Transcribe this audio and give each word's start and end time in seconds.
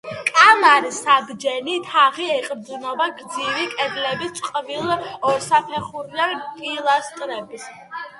კამარის 0.27 0.99
საბჯენი 1.07 1.75
თაღი 1.89 2.23
ეყრდნობა 2.35 3.07
გრძივი 3.19 3.67
კედლების 3.73 4.33
წყვილ 4.39 4.89
ორსაფეხურიან 5.33 6.35
პილასტრებს. 6.57 7.69